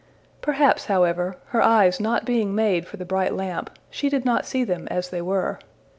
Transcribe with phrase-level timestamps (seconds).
[0.41, 4.63] Perhaps, however, her eyes not being made for the bright lamp, she did not see
[4.63, 5.59] them as they were!